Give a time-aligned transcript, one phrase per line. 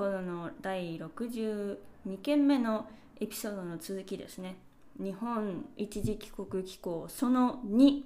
[0.00, 1.76] ほどの第62
[2.22, 2.88] 件目の
[3.20, 4.56] エピソードの続きですね。
[4.98, 8.00] 日本一時帰国機構その2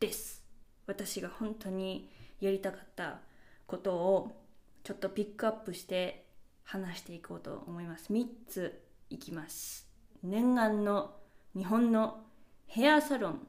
[0.00, 0.42] です。
[0.86, 2.08] 私が本当に
[2.40, 3.18] やりたかった
[3.66, 4.44] ことを
[4.82, 6.24] ちょっとピックアップして
[6.62, 8.10] 話していこうと思います。
[8.10, 9.86] 3ついきます。
[10.22, 11.16] 念願の
[11.54, 12.24] 日本の
[12.66, 13.46] ヘアサロン。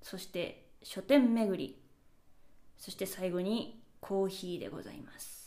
[0.00, 1.82] そして書店巡り。
[2.76, 5.37] そして最後にコーヒーでございます。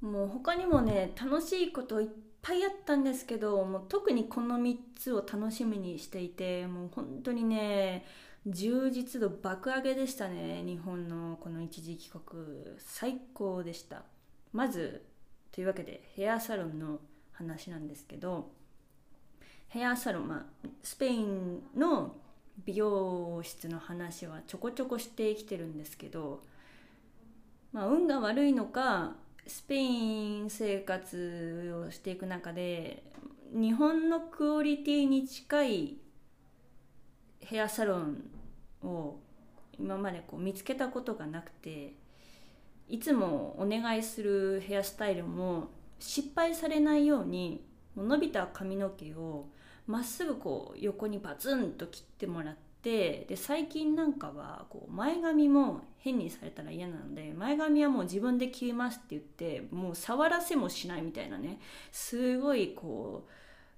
[0.00, 2.08] もう他にもね楽しいこといっ
[2.42, 8.04] ぱいあったんですけどもう特にこの3つを楽しみにしていてもう本当にね
[8.46, 12.22] 充実度爆上げでしたね日本のこの一時帰国
[12.78, 14.02] 最高でした。
[14.52, 15.06] まず
[15.52, 17.00] というわけでヘアサロンの
[17.32, 18.50] 話なんですけど
[19.68, 22.16] ヘアサロン、まあ、スペインの
[22.64, 26.42] 美容室の話はちょこちょこしてきてるんですけど、
[27.72, 29.14] まあ、運が悪いのか
[29.50, 33.02] スペイン生活をしていく中で
[33.52, 35.96] 日本のクオリティに近い
[37.40, 38.22] ヘアサロン
[38.84, 39.18] を
[39.76, 41.94] 今までこう見つけたことがなくて
[42.88, 47.64] いつもお願いするヘアスタイルも失敗されないように
[47.96, 49.48] 伸びた髪の毛を
[49.88, 61.60] まっすぐこう横にバツンと切ってもらってで最近なんかはこう前髪も変にされたら嫌なので前髪はもう自分で切りますって言ってもう触らせもしないみたいなね
[61.92, 63.30] すごいこう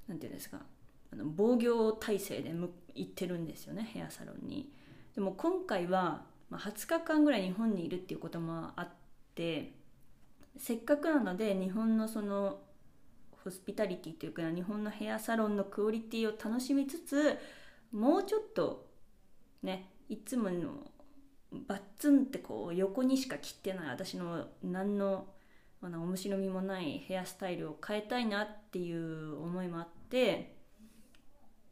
[0.09, 0.59] 何て言うんですか
[1.13, 2.55] あの防御体制で
[2.95, 4.71] 行ってるんですよねヘアサロンに。
[5.15, 8.89] でも今回は、ま20日間ぐらい日本にいるっていうこともあっ
[9.35, 9.75] て
[10.57, 12.61] せっかくなので日本のその
[13.45, 17.39] ホスピタリティというか日本のヘアサロンのクオリティを楽しみつつ
[17.91, 18.92] もうちょっと
[19.63, 20.91] ねいつもの
[21.53, 25.27] バッツンってこう横にしか切ってない私の何の
[25.85, 30.55] あの面白みもないヘアスタイルを変えたいなっていう思いもあって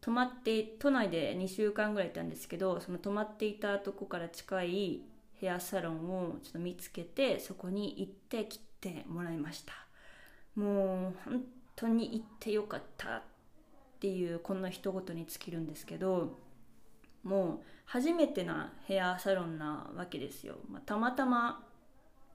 [0.01, 5.03] 泊まって都内で2週間ぐらいいたんですけどその泊まっていたとこから近い
[5.41, 9.73] ヘアサロンをちょっと見つけてそこに行って切ってもらいました。
[10.57, 11.45] もう本
[11.77, 13.23] 当に行ってよかったっ
[14.01, 16.39] ていうこんな一言に尽きるんですけど
[17.23, 21.65] もう初めてなヘアサロンなわけですよ、まあ、たまたま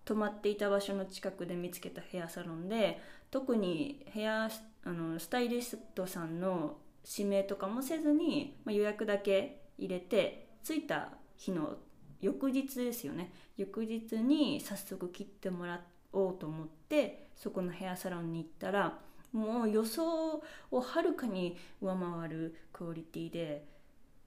[0.04, 3.02] 泊まっていた場所の近くで見つけたヘアサロンで
[3.32, 4.50] 特にヘア
[4.84, 6.76] あのスタイリストさんの
[7.10, 11.78] 指名とかもせずに、まあ、予約だけ入れて着いた日の
[12.20, 13.32] 翌日ですよね。
[13.56, 19.00] 翌日に早速切ってもらおうと思ってそこのヘアサロンに行ったら
[19.32, 20.42] もう予想
[20.72, 23.75] をはるかに上回るクオリティで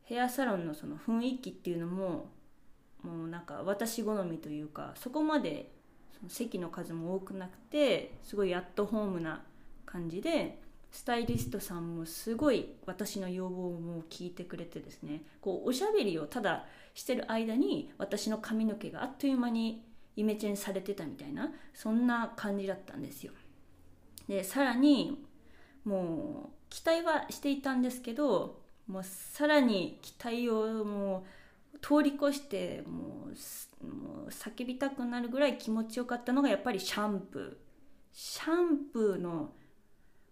[0.09, 2.31] ヘアサロンのその雰囲気っていうのも
[3.03, 5.71] もうなんか私好みというかそこまで
[6.19, 9.43] その席の数も多くなくてすごいアットホームな
[9.85, 10.59] 感じで
[10.91, 15.21] スタイリストさんもすごい私の要望も聞いてくれてですね。
[15.43, 16.65] こうおしゃべりをただ
[16.95, 19.85] してる間に私の髪の毛があっという間に
[20.17, 23.35] イメチェンされてたみたいなそんな感じだったんですよ。
[24.27, 25.23] でさらに
[25.85, 28.58] もう期待はしていたんですけど
[28.89, 31.25] もうさらに期待をも
[31.75, 37.57] う通り越してもう叫びたくなるぐらい気持ちよかったのがやっぱりシャンプー。
[38.13, 39.53] シャンプーの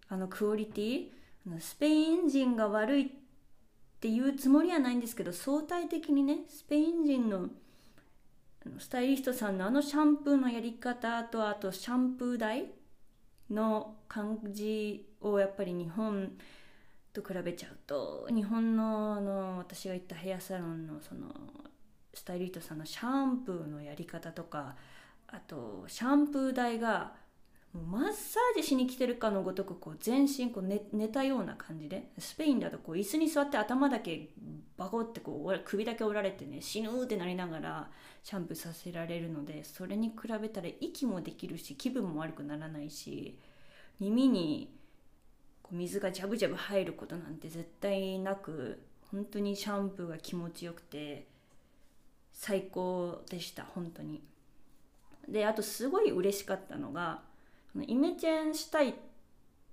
[0.09, 1.07] あのクオリティ？
[1.59, 3.07] スペイン人が悪いっ
[4.01, 7.47] ていうつもりはないんですけど相対的にねスペイン人の
[8.79, 12.65] スタイリストさんのあのシャンプーのやり方とあとシャンプー台
[13.49, 16.33] の感じをやっぱり日本
[17.21, 21.27] と比べちゃうと日本のあの私が行ったヘアサロンのその
[22.13, 24.75] スタイリストさんのシャンプーのやり方とか
[25.27, 27.13] あとシャンプー台が
[27.73, 34.29] マッサージしに来てるかのごとくこう全身こう寝寝たような感じでスペインだとこう椅子に座って頭だけ
[34.77, 37.89] バコってこう首だけ折られてね死ぬってなりながら
[38.23, 43.37] シャンプーさせられるのでそれに比べたら息もできるし気分も悪くならないし
[43.99, 44.77] 耳に
[45.67, 48.81] こう水がジャブジャブ入ることなんて絶対なく
[49.11, 51.27] 本当にシャンプーが気持ちよくて
[52.31, 54.23] 最高でした本当に。
[55.27, 57.21] であとすごい嬉しかったのが
[57.85, 58.93] イメチェンしたいっ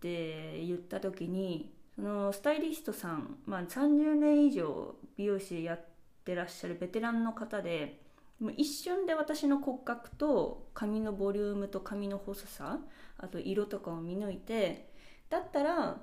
[0.01, 5.85] て言った時にそのスタイリストさん、まあ、30年以上美容師やっ
[6.25, 8.01] てらっしゃるベテランの方で
[8.41, 12.81] もう一瞬で私の骨格と髪のボリュームと髪の細さ
[13.17, 14.93] あと色とかを見抜いて
[15.31, 15.97] だったら、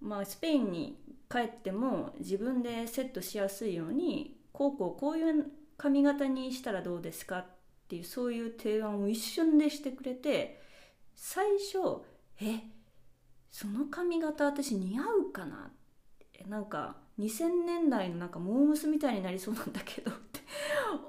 [0.00, 0.98] まあ、スペインに
[1.30, 7.46] 帰っても自分でセットしやすいようにこうこうこういう髪型にしたらどうですかっ
[7.88, 10.60] ていうそういう提案を一瞬でしてくれて
[11.14, 12.02] 最初
[12.40, 12.60] え
[13.50, 15.70] その髪型私似合うかな？
[16.48, 20.40] なんか2000年代のなんかモームスみたいになりそうなんだけどって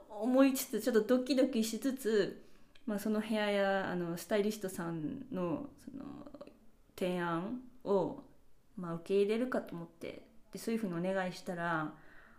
[0.09, 2.45] 思いつつちょっとドキドキしつつ、
[2.85, 6.05] まあ、その部屋やあのスタイリストさんのその
[6.97, 8.23] 提案を、
[8.75, 11.93] まあ、受け入れるかと思ってでそういうふうにお願いしたら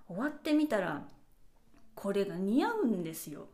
[0.08, 1.02] 終わってみたら
[1.94, 3.48] これが似合うんですよ。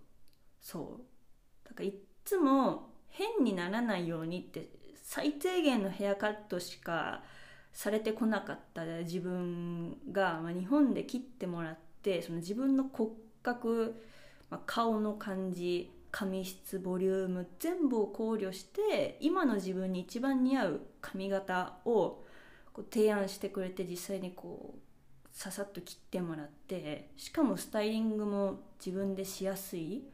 [0.61, 1.69] そう。
[1.69, 4.69] だからいっつも変にならないようにって
[5.03, 7.23] 最低限のヘアカットしか
[7.73, 13.11] されてこなかった自分が、まあ、日本で切ってもらってその自分の骨
[13.43, 14.03] 格、
[14.51, 22.23] まあ、顔の感じ髪質ボリューム全部を考慮して今の自分に一番似合う髪型を
[22.73, 24.79] こう提案してくれて実際にこう
[25.31, 30.05] ささっと切ってもらってしかもスタイリングも自分でしやすい。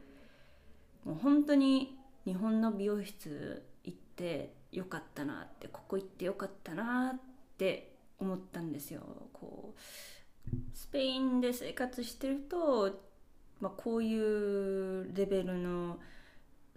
[1.05, 7.19] もう本当に日本の美容室行ってよかったなってここ行ってよかったなっ
[7.57, 9.01] て思ったんですよ。
[9.33, 9.79] こう
[10.73, 12.99] スペインで生活してると、
[13.59, 15.99] まあ、こういうレベルの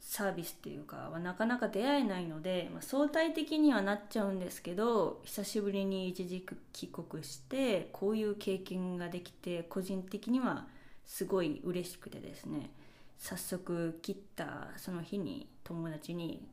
[0.01, 10.67] サービスっていうかはなかなか出会えないので、まあ、相対的にはなっちゃうんですけど久しぶりに一時帰国してこういう経験ができて個人的には
[11.07, 12.71] すごい嬉しくてですね。
[13.19, 16.47] 早速切ったその日に友達に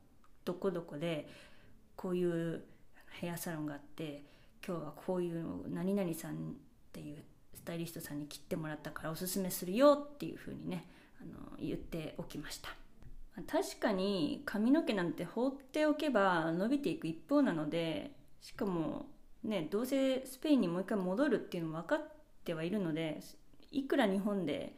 [0.45, 1.27] どこどこで
[1.95, 2.63] こういう
[3.19, 4.23] ヘアサロンがあって
[4.65, 6.35] 今日はこういうのを何々さんっ
[6.93, 7.17] ていう
[7.53, 10.85] スタイリストさんに切ってもらったからおすすめするよっていうふうにね
[11.21, 12.80] あの言っておきました。
[13.47, 18.11] 確かに髪の毛なんて放っておけば伸びていく一方なので
[18.41, 19.05] しかも
[19.43, 22.01] ねどうせスペインにもう一回戻るっていうのも分かっ
[22.43, 23.21] てはいるので
[23.71, 24.75] いくら日本で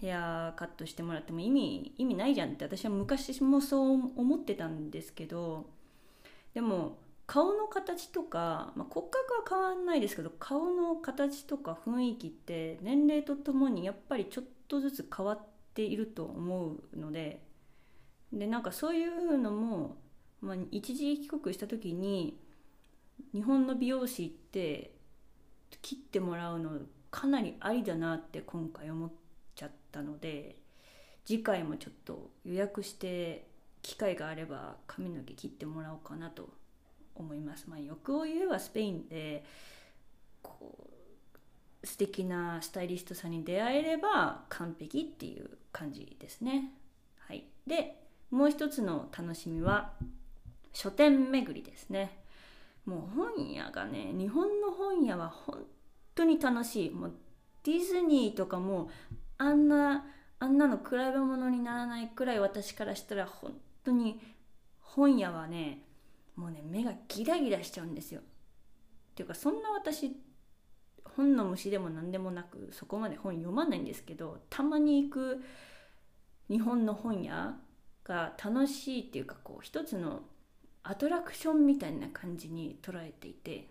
[0.00, 5.66] ヘアカットしてもらっても意味意味ないじゃんって私は昔もそう思ってたんですけど
[6.54, 15.40] でも顔の形とか、まあ、骨格は変わんないですけど顔の形とか雰囲気って年齢とともにやっぱりちょっとずつ変わっ
[15.74, 17.42] ていると思うので
[18.32, 19.96] でなんかそういうのも、
[20.40, 22.38] まあ、一時帰国した時に
[23.32, 24.92] 日本の美容師って
[25.82, 26.80] 切ってもらうの
[27.10, 29.10] かなりありだなって今回思っ
[29.54, 30.56] ちゃったので
[31.24, 33.46] 次回もちょっと予約して
[33.82, 36.48] 機会があれば髪の毛切ってもらおうかなと
[37.14, 37.68] 思います。
[37.68, 39.44] まあ、欲を言えばスペインで
[40.42, 40.76] こ
[41.82, 46.72] う素敵なスタイリストさんに出会えれば完璧っていう感じですね。
[47.18, 49.92] はい、でもう一つの楽しみは
[50.72, 52.18] 書店巡りですね。
[52.84, 55.64] もう本屋がね日本の本屋は本
[56.14, 56.90] 当に楽しい。
[56.90, 57.12] もう
[57.64, 58.90] ディズニーとかも
[59.38, 60.06] あんな
[60.40, 63.54] あんなの比べ物にならないくらい私からしたら本
[63.84, 64.20] 当に
[64.80, 65.82] 本屋はね
[66.36, 68.20] もうね目がギラギラしちゃうんですよ。
[68.20, 68.24] っ
[69.14, 70.16] ていうかそんな私
[71.16, 75.42] 本の虫でも何でもなくそこまで本読まないんですけどたまに行く
[76.48, 77.56] 日本の本屋
[78.08, 80.22] が楽しいっていうかこう一つの
[80.82, 83.68] アトラクションみたいな感じに捉えていて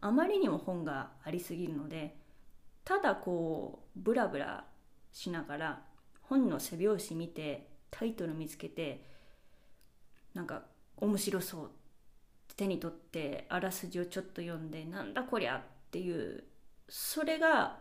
[0.00, 2.16] あまりにも本がありすぎるので
[2.84, 4.64] ただこうブラブラ
[5.12, 5.82] しながら
[6.22, 9.02] 本の背表紙見てタイトル見つけて
[10.34, 10.62] なんか
[10.96, 11.70] 面白そう
[12.56, 15.60] 手に取ってあらすじをちょっと読んでなんだこりゃっ
[15.90, 16.44] ていう
[16.88, 17.78] それが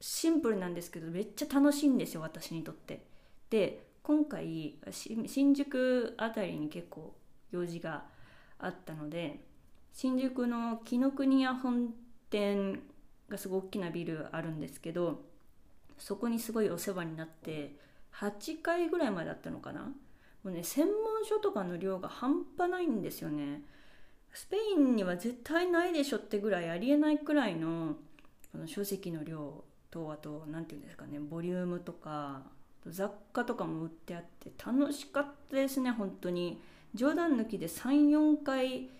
[0.00, 3.04] シンプルなんですけどめっちゃ楽しいんですよ私にとって。
[3.50, 7.14] で今回新宿辺りに結構
[7.52, 8.04] 用事が
[8.58, 9.40] あったので
[9.92, 11.94] 新宿の紀ノ国屋本
[12.30, 12.80] 店
[13.28, 15.22] がすごい大きなビルあるんですけど
[15.98, 17.76] そこにすごいお世話になって
[18.16, 19.82] 8回ぐらいまでだったのかな？
[19.82, 19.92] も
[20.44, 23.62] うね専門書とかの量が半端ないんですよね。
[24.32, 27.94] スペインには絶対ないでしょってぐらいありえないくらいの
[28.50, 32.42] この書籍の量とあと何て言うんですかねボリュームとか
[32.86, 36.60] 雑貨とかも売ってあって楽しかったですね本当に。
[36.94, 38.90] 冗談抜きで34回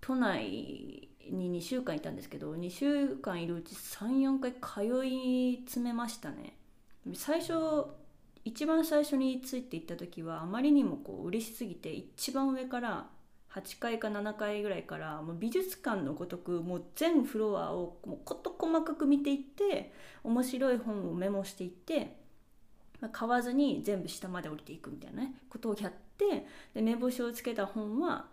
[0.00, 6.56] 都内に2週間いたんですけど2週間いるうち34回通い詰めましたね。
[7.14, 7.52] 最初
[8.44, 13.06] 一番最初について行った時はあまりにもこう嬉しすぎて一番上から
[13.54, 19.92] 8階か7階ぐらいからもう美術館のごとくもう全フロアをもう事細かく見ていって
[20.24, 22.16] 面白い本をメモしていって、
[23.04, 28.26] ま、買わずに全部下まで降りていくみたいな、ね、ことをやってで目星をつけた本は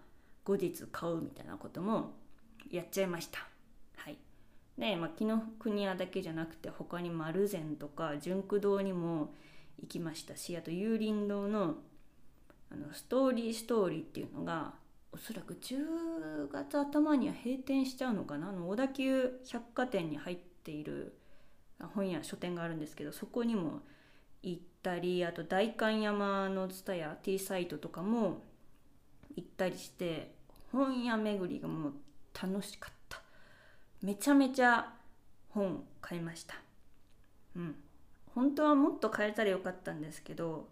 [0.44, 2.14] 後日買うみたいなことも
[2.70, 3.40] やっちゃいました。
[3.98, 4.18] はい。
[4.78, 9.34] で、まあ、紀ノ国屋だけじゃなくて他に丸善とか純駆堂にも
[9.82, 10.36] 行きました。
[10.38, 11.76] しあと有林堂の
[12.72, 14.74] あのストーリーストーリーっていうのが
[15.12, 18.50] おそらく10月頭には閉店しちゃうのかな？
[18.50, 21.18] あの小田急百貨店に入っている
[21.94, 23.82] 本屋書店があるんですけどそこにも
[24.44, 28.42] 行ったりあと代官山の蔦屋 T サイトとかも
[29.36, 30.34] 行ったりして
[30.72, 31.94] 本屋巡りがもう
[32.42, 33.22] 楽しかった。
[34.02, 34.94] めちゃめちゃ
[35.50, 36.56] 本買いました。
[37.56, 37.76] うん。
[38.34, 40.70] 本当はもっと買えたらよかったんですけど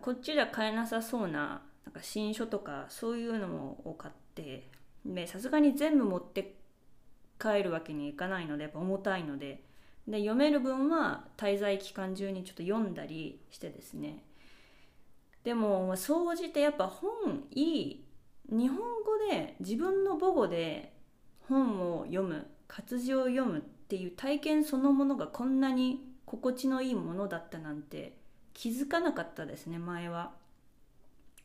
[0.00, 4.70] こっちでは買えなさそうななんか新書とかそういうのも買って
[5.26, 6.54] さすがに全部持って
[7.38, 9.62] 帰るわけにいかないのでやっぱ重たいので
[10.06, 14.24] で読める分は滞在期間中にちょっと読んだりしてですね。
[15.44, 18.04] でも総じてやっぱ本いい
[18.50, 18.84] 日本語
[19.30, 20.92] で自分の母語で
[21.48, 28.16] 本を読む活字を読むっていう体験そのものがこんなに心地のいいものだったなんて
[28.52, 30.32] 気づかなかったですね前は。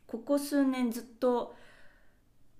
[0.07, 1.55] ここ数年ずっと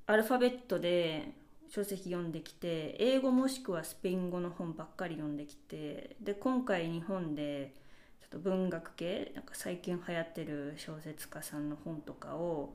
[0.08, 1.34] アルファベットで
[1.70, 7.74] 書籍読んできて英語もしくはスペイン語の本ばっかり読んできてで今回日本で
[8.22, 12.74] ちょっと文学系なんか最近流行ってる小説家さんの本とかを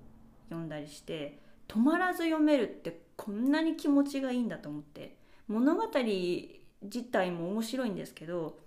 [0.49, 5.17] 読んだりして止まらず読めるってこんなに気持ちがいいんだと思って
[5.47, 5.83] 物語
[6.83, 8.59] 自体も面白いんですけど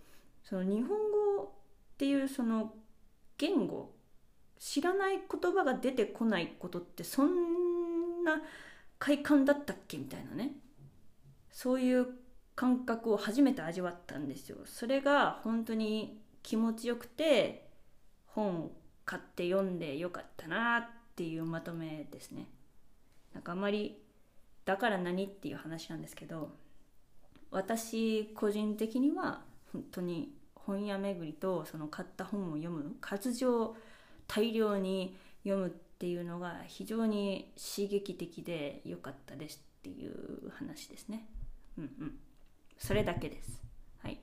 [0.43, 1.49] その日本語っ
[1.97, 2.73] ていうその
[3.37, 3.91] 言語
[4.59, 8.41] 知らない言葉が出てこないことってそんな
[9.03, 9.97] 快感だったっけ？
[9.97, 10.53] みたいなね。
[11.51, 12.07] そういう
[12.55, 14.59] 感覚を初めて味わったんですよ。
[14.63, 17.67] それが本当に気持ちよくて
[18.27, 18.71] 本
[19.03, 20.85] 買って読んでよかったなっ
[21.17, 22.47] ていうまとめですね。
[23.33, 24.01] なんかあんまり
[24.63, 26.55] だから何っていう話なんですけど
[27.51, 29.41] 私個人的には
[29.73, 33.75] 本当に本屋巡りとその買った本を読む活字を
[34.27, 35.71] 大量に読むっ
[36.03, 41.25] ていうのが非常に刺激的で良かったですっていう話ですね。
[41.77, 42.15] うんうん。
[42.77, 43.61] それだけです。
[44.03, 44.19] はい。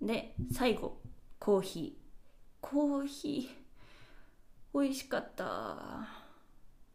[0.00, 1.00] で、最後、
[1.40, 2.08] コーヒー。
[2.60, 6.06] コーヒー、美味しかった。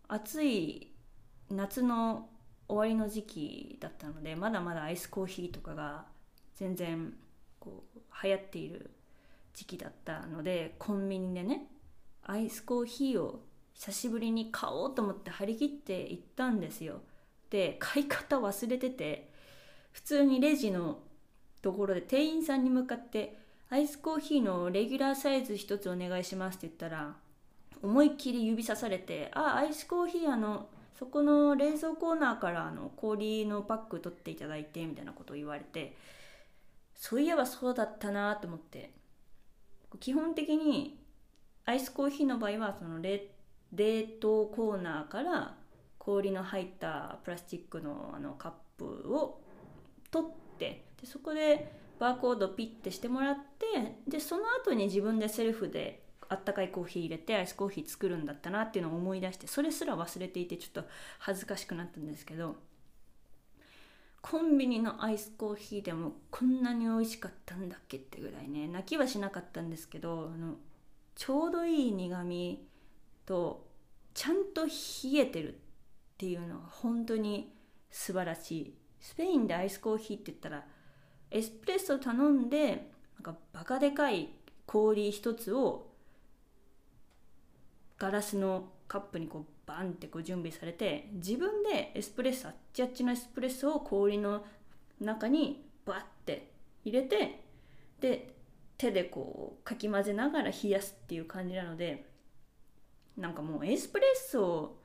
[0.08, 0.94] 暑い
[1.50, 2.30] 夏の
[2.70, 6.06] 終わりの時期だったので、まだまだアイスコーヒーとかが
[6.56, 7.14] 全然
[7.60, 8.90] こう流行っている
[9.54, 11.68] 時期だったので、コンビニでね、
[12.22, 17.02] アイスコーヒーを久しぶりに買おうと思って張り切って行ったんですよ。
[17.50, 19.30] で買い方忘れてて
[19.92, 21.00] 普通にレジの
[21.62, 23.38] ところで店員さんに向かって
[23.70, 27.16] アイスコーヒーのレギュラーサイズ1つお願いしますって言ったら
[27.82, 35.96] 思いっきり指さされて「あアイスコーヒーあのそこの冷蔵コーナーからあの氷のパック取っていただいて」みたいなことを言われて
[36.96, 38.92] そういえばそうだったなと思って
[40.00, 41.00] 基本的に
[41.66, 43.33] アイスコーヒーの場合はその冷
[43.74, 45.56] 冷凍コーナーから
[45.98, 49.42] 氷の入ったプラスチックのあのカップを
[50.12, 60.90] 取ってでそこでバーコードピッてしてもらってでその後に自分でセルフであったかいコーヒー入れてアイスコーヒー作るんだったなっていうのを思い出してそれすら忘れていてちょっと
[61.20, 62.56] 恥ずかしくなったんですけど
[64.22, 70.56] コンビニのアイスコーヒーでもこんなに美味しかったんだっけってぐらいね泣きはしなかったんですけどあの
[71.16, 72.66] ちょうどいい苦み
[73.26, 73.68] と
[74.14, 74.72] ちゃんと冷
[75.16, 75.58] えてるっ
[76.18, 77.54] ていうのが本当に
[77.90, 78.74] 素晴らしい。
[79.00, 80.64] スペインでアイスコーヒーって言ったら
[81.30, 84.30] エスプレッソ頼んでなんかバカでかい
[84.66, 85.92] 氷一つを
[87.98, 94.46] ガラスのカップにこうバンってこう準備されて自分でエスプレッソあっちあっちのエスプレッソを氷の
[95.02, 96.52] 中にバッて
[96.86, 97.44] 入れて
[98.00, 98.36] で
[98.78, 102.06] 手でこうかき混ぜながら冷やすっていう感じなので
[103.18, 104.78] なんかもうエスプレッソ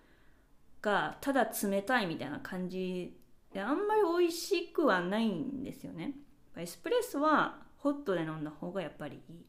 [0.83, 3.17] がただ冷たいみたいな感じ
[3.53, 6.13] であんまり美味しくはないんですよね。
[6.57, 9.45] エスプレッソはホットで飲んだ方がやっぱりいい。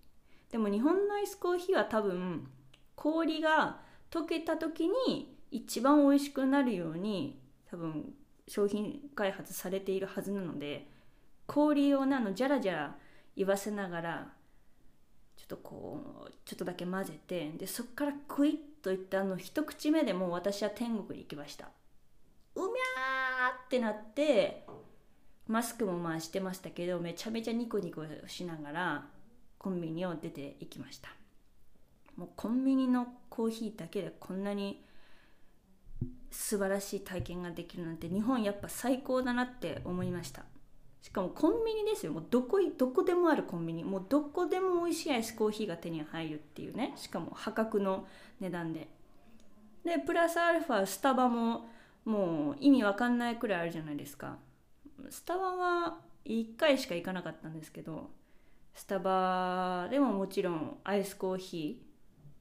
[0.52, 2.48] でも日本のアイスコーヒーは多分
[2.96, 8.14] 氷が溶けた時に一番美味しくなるように多分
[8.48, 10.88] 商品開発されているはずなので
[11.46, 12.96] 氷をなのジャラジャラ
[13.36, 14.28] 言わせながら
[15.38, 21.70] ちょっとこうちょっとだけ混ぜてでそっからクイッといったあの一口目でもう私は天国に行きました。
[22.56, 24.66] うみゃーってなって
[25.48, 29.06] マスクもまあしてましたけどめちゃめちゃニコニコしながら
[29.58, 31.10] コンビニを出ていきました。
[32.16, 34.84] もうコンビニのコーヒーだけでこんなに
[36.32, 40.44] 素晴らしい体験ができるなんて日本やっぱ最高だなって思いました。
[41.02, 42.12] しかもコンビニですよ。
[42.12, 43.84] もうどこどこでもあるコンビニ。
[43.84, 46.94] もうどこでも美味しいアイスコーヒーが手に入るっていうね。
[46.98, 48.06] しかも破格の
[48.40, 48.90] 値段で。
[49.86, 51.70] でプラスアルファスタバも
[52.04, 54.38] もう意味わかんないくらいあるじゃないですか。
[55.10, 58.10] スタバは1回しか行かなかったんですけど
[58.76, 61.90] スタバでももちろんアイスコーヒー。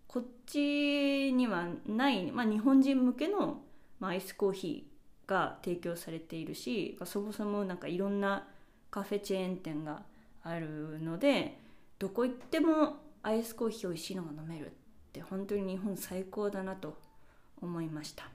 [0.08, 3.60] こっちにはない、まあ、日本人向けの、
[4.00, 4.97] まあ、アイスコーヒー
[5.28, 8.48] が提供されているし、ま、そもそもなんかいろんな
[8.90, 10.02] カフェチェーン店が
[10.42, 11.60] あるので
[11.98, 14.70] どこ行ってもアイスコーヒー美味しいのが飲めるっ
[15.12, 16.96] て本当に日本最高だなと
[17.60, 18.28] 思いました、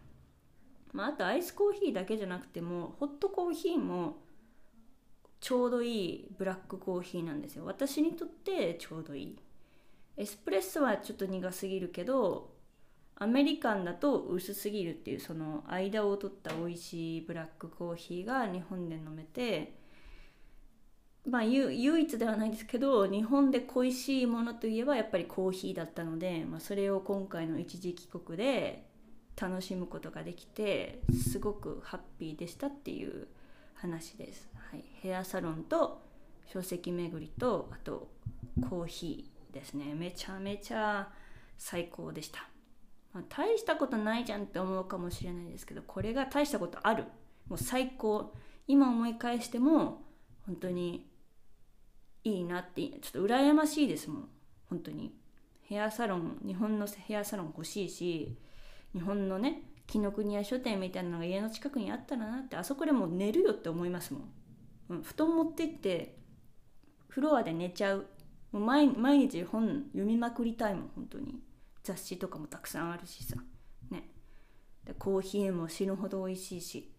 [0.91, 4.17] まあ、あとアイスコーヒーだけじゃなくてもホットコーヒーも
[5.39, 7.65] ちょうどいいブラックコーヒーなんですよ。
[7.65, 9.37] 私にとってちょうどいい。
[10.15, 12.52] エスプレッソはちょっと苦すぎるけど
[13.15, 19.73] アメリカンだと薄すぎるっていうその間を取った美味しいブラックコーヒーが日本で飲めて
[21.25, 28.89] まあ唯一ではないですけど日本で恋しいものといえばやっぱりコーヒーだったので、まあ、それを今回の一時帰国で
[29.39, 31.01] 楽しむことができて
[31.31, 33.27] すごくハッピーでしたっていう
[33.73, 34.49] 話です。
[34.71, 36.01] はい、ヘアサロンと
[36.51, 38.09] 書籍巡りとあと
[38.69, 39.93] コーヒーですね。
[39.95, 41.09] めちゃめちゃ
[41.57, 42.47] 最高でした、
[43.13, 47.05] まあ、大したことないじゃんって思うかもしれないですけどこれが大したことある。
[47.47, 48.33] もう最高。
[48.67, 50.03] 今思い返しても
[50.45, 51.09] 本当に
[52.23, 54.29] いいなってちょっと羨ましいですもん。
[54.69, 55.13] 本当に。
[55.63, 58.37] ヘアサロン日本のヘアサロン欲しいし
[58.93, 64.23] 日本のね紀ノ国屋書店みたいなのが家の近くにあったらなってあそこでもう寝るよって思いますもん、
[64.89, 66.17] うん、布団持ってって
[67.07, 68.07] フロアで寝ちゃう。
[68.51, 71.39] もう毎毎日本読みまくりたいもん本当に。
[71.83, 73.35] 雑誌とかもたくさんあるしさ。
[73.89, 74.09] ね。
[74.85, 76.89] でコーヒーも死ぬほど美味しいし。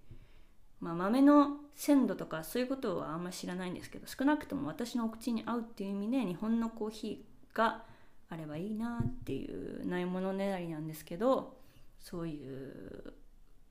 [0.81, 7.85] まあ、豆の鮮度とかそういうことはあんま知らないんですけど少なくとも私のお口に合うっていう意味で日本のコーヒーが
[8.29, 11.57] あればいいなっていうないものねだりなんですけど
[12.01, 13.15] そういう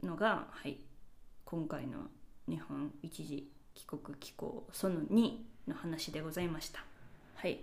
[0.02, 0.80] のが、はい、
[1.46, 2.00] 今回の
[2.50, 5.34] 日本一時帰国機構その2
[5.68, 6.84] の話でございました。
[7.36, 7.62] はい、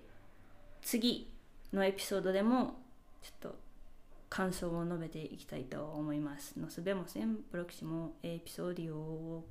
[0.83, 1.33] 次
[1.73, 2.81] のエピソードでも
[3.23, 3.59] ちょっと
[4.29, 6.59] 感想を述べていきたいと思います。
[6.59, 9.45] のすべもせんプロキシモエピソーディオ。